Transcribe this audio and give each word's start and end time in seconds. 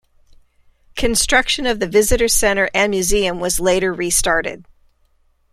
Construction 0.95 1.67
of 1.67 1.79
the 1.79 1.85
visitor 1.85 2.27
center 2.27 2.71
and 2.73 2.89
museum 2.89 3.39
was 3.39 3.59
later 3.59 3.93
restarted. 3.93 4.65